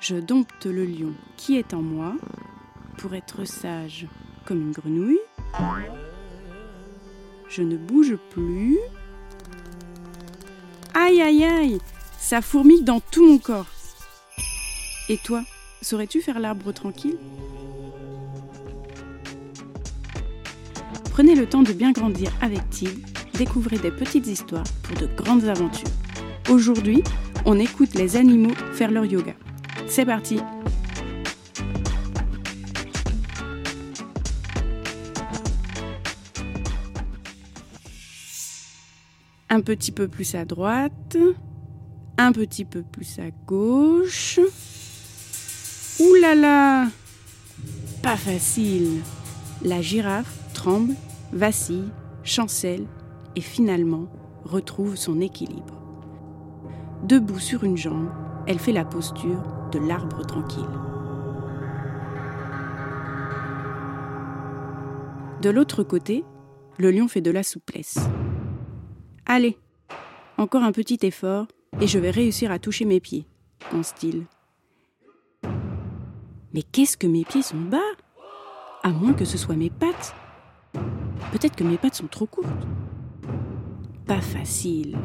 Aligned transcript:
Je 0.00 0.16
dompte 0.16 0.64
le 0.64 0.86
lion 0.86 1.12
qui 1.36 1.56
est 1.58 1.74
en 1.74 1.82
moi 1.82 2.14
pour 2.96 3.14
être 3.14 3.44
sage 3.44 4.06
comme 4.46 4.62
une 4.62 4.72
grenouille. 4.72 5.20
Je 7.50 7.62
ne 7.62 7.76
bouge 7.76 8.16
plus. 8.30 8.78
Aïe 10.94 11.20
aïe 11.20 11.44
aïe 11.44 11.78
Ça 12.18 12.40
fourmille 12.40 12.82
dans 12.82 13.00
tout 13.00 13.26
mon 13.26 13.38
corps. 13.38 13.66
Et 15.10 15.18
toi, 15.18 15.42
saurais-tu 15.82 16.22
faire 16.22 16.40
l'arbre 16.40 16.72
tranquille? 16.72 17.18
Prenez 21.10 21.34
le 21.34 21.46
temps 21.46 21.62
de 21.62 21.74
bien 21.74 21.92
grandir 21.92 22.32
avec 22.40 22.70
Tig, 22.70 23.04
découvrez 23.34 23.76
des 23.76 23.90
petites 23.90 24.26
histoires 24.26 24.64
pour 24.82 24.96
de 24.96 25.06
grandes 25.14 25.44
aventures. 25.44 25.88
Aujourd'hui, 26.48 27.02
on 27.44 27.58
écoute 27.58 27.94
les 27.94 28.16
animaux 28.16 28.54
faire 28.72 28.90
leur 28.90 29.04
yoga. 29.04 29.34
C'est 29.90 30.04
parti 30.04 30.38
Un 39.48 39.60
petit 39.62 39.90
peu 39.90 40.06
plus 40.06 40.36
à 40.36 40.44
droite, 40.44 41.16
un 42.18 42.30
petit 42.30 42.64
peu 42.64 42.82
plus 42.82 43.18
à 43.18 43.32
gauche. 43.48 44.38
Ouh 45.98 46.14
là 46.22 46.36
là 46.36 46.86
Pas 48.00 48.16
facile. 48.16 49.00
La 49.64 49.82
girafe 49.82 50.38
tremble, 50.54 50.94
vacille, 51.32 51.88
chancelle 52.22 52.86
et 53.34 53.40
finalement 53.40 54.06
retrouve 54.44 54.94
son 54.94 55.20
équilibre. 55.20 55.82
Debout 57.02 57.40
sur 57.40 57.64
une 57.64 57.76
jambe, 57.76 58.10
elle 58.46 58.60
fait 58.60 58.72
la 58.72 58.84
posture 58.84 59.59
de 59.70 59.78
l'arbre 59.78 60.26
tranquille. 60.26 60.64
De 65.42 65.48
l'autre 65.50 65.82
côté, 65.82 66.24
le 66.78 66.90
lion 66.90 67.08
fait 67.08 67.20
de 67.20 67.30
la 67.30 67.42
souplesse. 67.42 67.98
Allez, 69.26 69.56
encore 70.36 70.62
un 70.62 70.72
petit 70.72 70.98
effort 71.02 71.46
et 71.80 71.86
je 71.86 71.98
vais 71.98 72.10
réussir 72.10 72.50
à 72.50 72.58
toucher 72.58 72.84
mes 72.84 73.00
pieds, 73.00 73.26
pense-t-il. 73.70 74.26
Mais 76.52 76.62
qu'est-ce 76.62 76.96
que 76.96 77.06
mes 77.06 77.24
pieds 77.24 77.42
sont 77.42 77.60
bas 77.60 77.78
À 78.82 78.90
moins 78.90 79.12
que 79.12 79.24
ce 79.24 79.38
soit 79.38 79.56
mes 79.56 79.70
pattes. 79.70 80.14
Peut-être 81.32 81.54
que 81.54 81.64
mes 81.64 81.78
pattes 81.78 81.94
sont 81.94 82.08
trop 82.08 82.26
courtes. 82.26 82.66
Pas 84.06 84.20
facile. 84.20 84.98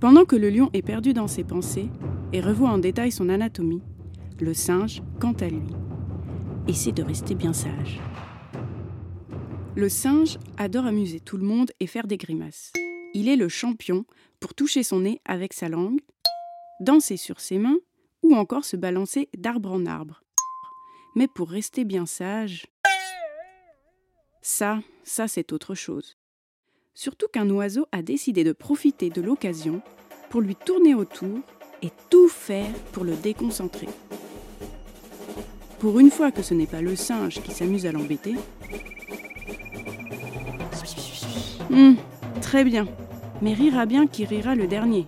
Pendant 0.00 0.24
que 0.24 0.36
le 0.36 0.50
lion 0.50 0.68
est 0.72 0.82
perdu 0.82 1.12
dans 1.12 1.28
ses 1.28 1.44
pensées 1.44 1.88
et 2.34 2.40
revoit 2.40 2.70
en 2.70 2.78
détail 2.78 3.12
son 3.12 3.28
anatomie, 3.28 3.80
le 4.40 4.54
singe, 4.54 5.02
quant 5.20 5.34
à 5.34 5.46
lui, 5.46 5.68
essaie 6.66 6.90
de 6.90 7.04
rester 7.04 7.36
bien 7.36 7.52
sage. 7.52 8.00
Le 9.76 9.88
singe 9.88 10.40
adore 10.56 10.86
amuser 10.86 11.20
tout 11.20 11.36
le 11.36 11.44
monde 11.44 11.70
et 11.78 11.86
faire 11.86 12.08
des 12.08 12.16
grimaces. 12.16 12.72
Il 13.14 13.28
est 13.28 13.36
le 13.36 13.48
champion 13.48 14.04
pour 14.40 14.52
toucher 14.52 14.82
son 14.82 15.00
nez 15.00 15.20
avec 15.24 15.52
sa 15.52 15.68
langue, 15.68 16.00
danser 16.80 17.16
sur 17.16 17.38
ses 17.38 17.58
mains 17.58 17.78
ou 18.24 18.34
encore 18.34 18.64
se 18.64 18.76
balancer 18.76 19.28
d'arbre 19.38 19.70
en 19.70 19.86
arbre. 19.86 20.24
Mais 21.14 21.28
pour 21.28 21.48
rester 21.48 21.84
bien 21.84 22.04
sage, 22.04 22.66
ça, 24.42 24.80
ça 25.04 25.28
c'est 25.28 25.52
autre 25.52 25.76
chose. 25.76 26.16
Surtout 26.94 27.28
qu'un 27.28 27.48
oiseau 27.50 27.86
a 27.92 28.02
décidé 28.02 28.42
de 28.42 28.52
profiter 28.52 29.08
de 29.08 29.22
l'occasion 29.22 29.82
pour 30.30 30.40
lui 30.40 30.56
tourner 30.56 30.96
autour 30.96 31.38
et 31.84 31.92
tout 32.10 32.28
faire 32.28 32.72
pour 32.92 33.04
le 33.04 33.14
déconcentrer. 33.14 33.88
Pour 35.78 36.00
une 36.00 36.10
fois 36.10 36.32
que 36.32 36.42
ce 36.42 36.54
n'est 36.54 36.66
pas 36.66 36.80
le 36.80 36.96
singe 36.96 37.42
qui 37.42 37.52
s'amuse 37.52 37.86
à 37.86 37.92
l'embêter, 37.92 38.34
Hum, 41.70 41.96
très 42.40 42.62
bien. 42.62 42.86
Mais 43.42 43.52
rira 43.52 43.84
bien 43.84 44.06
qui 44.06 44.24
rira 44.24 44.54
le 44.54 44.68
dernier, 44.68 45.06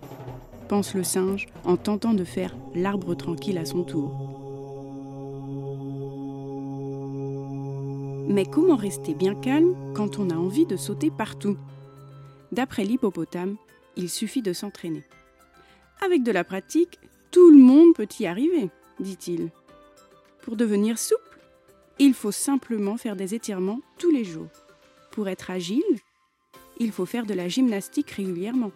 pense 0.69 0.95
le 0.95 1.05
singe 1.05 1.47
en 1.65 1.77
tentant 1.77 2.13
de 2.13 2.25
faire 2.25 2.57
l'arbre 2.75 3.15
tranquille 3.15 3.57
à 3.59 3.65
son 3.65 3.85
tour. 3.85 4.11
Mais 8.29 8.45
comment 8.45 8.75
rester 8.75 9.15
bien 9.15 9.37
calme 9.37 9.77
quand 9.95 10.19
on 10.19 10.31
a 10.31 10.35
envie 10.35 10.67
de 10.67 10.77
sauter 10.77 11.11
partout? 11.11 11.57
D'après 12.51 12.85
l'hippopotame, 12.85 13.57
il 13.97 14.11
suffit 14.11 14.43
de 14.43 14.53
s'entraîner. 14.53 15.05
Avec 16.05 16.23
de 16.23 16.33
la 16.33 16.45
pratique, 16.45 16.99
tout 17.31 17.51
le 17.51 17.59
monde 17.59 17.95
peut 17.95 18.09
y 18.19 18.27
arriver, 18.27 18.71
dit-il. 19.01 19.51
Pour 20.43 20.57
devenir 20.57 20.99
souple, 20.99 21.39
il 21.99 22.15
faut 22.15 22.33
simplement 22.33 22.97
faire 22.97 23.17
des 23.17 23.35
étirements 23.35 23.81
tous 23.99 24.11
les 24.11 24.25
jours. 24.25 24.49
Pour 25.11 25.29
être 25.29 25.51
agile, 25.51 25.83
il 26.79 26.93
faut 26.93 27.07
faire 27.07 27.27
de 27.27 27.35
la 27.35 27.49
gymnastique 27.49 28.11
régulièrement. 28.11 28.73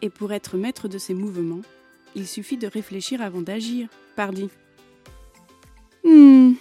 Et 0.00 0.10
pour 0.10 0.32
être 0.32 0.56
maître 0.56 0.88
de 0.88 0.98
ses 0.98 1.14
mouvements, 1.14 1.62
il 2.14 2.26
suffit 2.26 2.56
de 2.56 2.66
réfléchir 2.66 3.20
avant 3.20 3.42
d'agir, 3.42 3.88
pardi. 4.16 4.48
Hmm. 6.04 6.52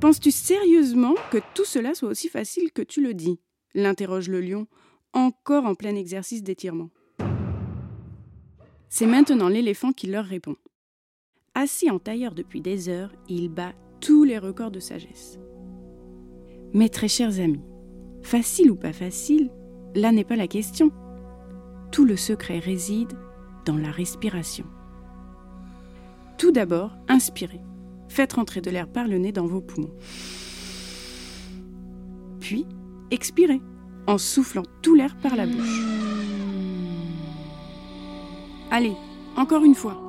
Penses-tu 0.00 0.30
sérieusement 0.30 1.14
que 1.30 1.38
tout 1.54 1.64
cela 1.64 1.94
soit 1.94 2.08
aussi 2.08 2.28
facile 2.28 2.72
que 2.72 2.82
tu 2.82 3.02
le 3.02 3.14
dis? 3.14 3.38
l'interroge 3.76 4.28
le 4.28 4.40
lion, 4.40 4.66
encore 5.12 5.66
en 5.66 5.74
plein 5.74 5.94
exercice 5.94 6.42
d'étirement. 6.42 6.90
C'est 8.88 9.06
maintenant 9.06 9.48
l'éléphant 9.48 9.92
qui 9.92 10.06
leur 10.06 10.24
répond. 10.24 10.56
Assis 11.54 11.90
en 11.90 11.98
tailleur 11.98 12.34
depuis 12.34 12.60
des 12.60 12.88
heures, 12.88 13.12
il 13.28 13.48
bat 13.48 13.72
tous 14.00 14.24
les 14.24 14.38
records 14.38 14.70
de 14.70 14.80
sagesse. 14.80 15.38
Mes 16.72 16.90
très 16.90 17.08
chers 17.08 17.40
amis, 17.40 17.62
Facile 18.26 18.72
ou 18.72 18.74
pas 18.74 18.92
facile, 18.92 19.52
là 19.94 20.10
n'est 20.10 20.24
pas 20.24 20.34
la 20.34 20.48
question. 20.48 20.90
Tout 21.92 22.04
le 22.04 22.16
secret 22.16 22.58
réside 22.58 23.12
dans 23.64 23.76
la 23.76 23.92
respiration. 23.92 24.66
Tout 26.36 26.50
d'abord, 26.50 26.90
inspirez. 27.08 27.60
Faites 28.08 28.32
rentrer 28.32 28.60
de 28.60 28.70
l'air 28.70 28.88
par 28.88 29.06
le 29.06 29.18
nez 29.18 29.30
dans 29.30 29.46
vos 29.46 29.60
poumons. 29.60 29.94
Puis, 32.40 32.66
expirez 33.12 33.60
en 34.08 34.18
soufflant 34.18 34.64
tout 34.82 34.96
l'air 34.96 35.16
par 35.18 35.36
la 35.36 35.46
bouche. 35.46 35.82
Allez, 38.70 38.94
encore 39.36 39.64
une 39.64 39.74
fois. 39.74 40.00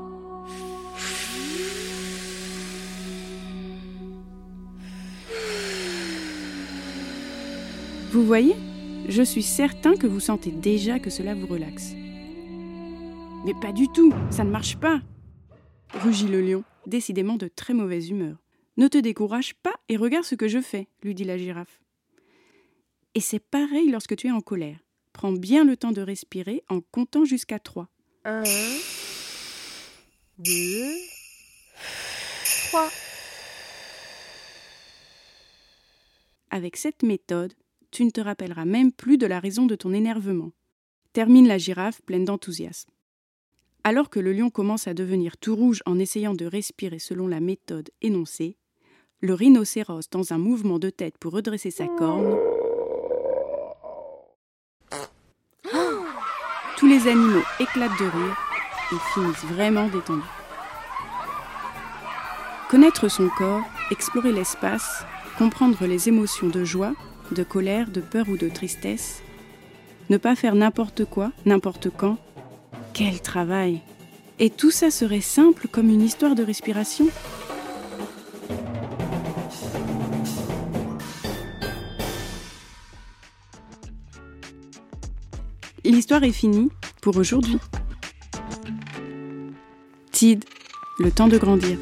Vous 8.12 8.26
voyez 8.26 8.56
Je 9.08 9.22
suis 9.22 9.44
certain 9.44 9.96
que 9.96 10.08
vous 10.08 10.20
sentez 10.20 10.52
déjà 10.52 11.00
que 11.00 11.10
cela 11.10 11.36
vous 11.36 11.48
relaxe. 11.48 11.94
Mais 13.46 13.54
pas 13.62 13.72
du 13.72 13.88
tout, 13.90 14.12
ça 14.32 14.44
ne 14.44 14.50
marche 14.50 14.78
pas 14.78 15.02
rugit 15.94 16.28
le 16.28 16.42
lion, 16.42 16.64
décidément 16.86 17.38
de 17.38 17.48
très 17.48 17.74
mauvaise 17.74 18.10
humeur. 18.10 18.38
Ne 18.78 18.88
te 18.88 18.98
décourage 18.98 19.56
pas 19.56 19.74
et 19.90 19.98
regarde 19.98 20.26
ce 20.26 20.36
que 20.36 20.48
je 20.48 20.60
fais, 20.60 20.88
lui 21.04 21.16
dit 21.16 21.24
la 21.24 21.38
girafe. 21.38 21.82
Et 23.16 23.20
c'est 23.20 23.40
pareil 23.40 23.90
lorsque 23.90 24.16
tu 24.16 24.28
es 24.28 24.32
en 24.32 24.42
colère. 24.42 24.80
Prends 25.14 25.32
bien 25.32 25.64
le 25.64 25.78
temps 25.78 25.92
de 25.92 26.02
respirer 26.02 26.64
en 26.70 26.82
comptant 26.82 27.26
jusqu'à 27.26 27.58
trois. 27.58 27.90
Un, 28.30 28.44
deux, 30.38 30.96
trois. 32.68 32.90
Avec 36.50 36.76
cette 36.76 37.04
méthode, 37.04 37.54
tu 37.90 38.04
ne 38.04 38.10
te 38.10 38.20
rappelleras 38.20 38.66
même 38.66 38.92
plus 38.92 39.18
de 39.18 39.26
la 39.26 39.40
raison 39.40 39.66
de 39.66 39.76
ton 39.76 39.94
énervement. 39.94 40.52
Termine 41.14 41.48
la 41.48 41.58
girafe 41.58 42.02
pleine 42.02 42.26
d'enthousiasme. 42.26 42.92
Alors 43.86 44.10
que 44.10 44.20
le 44.20 44.34
lion 44.34 44.50
commence 44.50 44.90
à 44.90 44.94
devenir 44.94 45.38
tout 45.38 45.56
rouge 45.56 45.82
en 45.86 45.98
essayant 45.98 46.34
de 46.34 46.46
respirer 46.46 47.00
selon 47.00 47.30
la 47.30 47.40
méthode 47.40 47.92
énoncée, 48.02 48.58
le 49.22 49.36
rhinocéros, 49.36 50.10
dans 50.12 50.34
un 50.34 50.38
mouvement 50.38 50.80
de 50.80 50.90
tête 50.90 51.18
pour 51.18 51.32
redresser 51.32 51.72
sa 51.72 51.88
corne, 51.88 52.36
les 56.88 57.08
animaux 57.08 57.44
éclatent 57.60 58.00
de 58.00 58.06
rire 58.06 58.38
et 58.94 59.14
finissent 59.14 59.46
vraiment 59.46 59.88
détendus. 59.88 60.24
Connaître 62.70 63.10
son 63.10 63.30
corps, 63.30 63.64
explorer 63.92 64.32
l'espace, 64.32 65.04
comprendre 65.38 65.86
les 65.86 66.08
émotions 66.08 66.48
de 66.48 66.64
joie, 66.64 66.94
de 67.32 67.44
colère, 67.44 67.90
de 67.90 68.02
peur 68.02 68.28
ou 68.30 68.38
de 68.38 68.48
tristesse. 68.48 69.22
Ne 70.10 70.18
pas 70.18 70.36
faire 70.36 70.56
n'importe 70.56 71.06
quoi, 71.06 71.32
n'importe 71.46 71.90
quand. 71.90 72.18
Quel 72.94 73.22
travail 73.22 73.82
Et 74.40 74.50
tout 74.50 74.72
ça 74.72 74.90
serait 74.90 75.22
simple 75.22 75.68
comme 75.68 75.90
une 75.90 76.02
histoire 76.02 76.36
de 76.36 76.44
respiration 76.44 77.08
L'histoire 85.84 86.24
est 86.24 86.34
finie 86.34 86.70
pour 87.02 87.18
aujourd'hui. 87.18 87.58
Tid, 90.12 90.44
le 91.00 91.12
temps 91.12 91.28
de 91.28 91.38
grandir. 91.38 91.78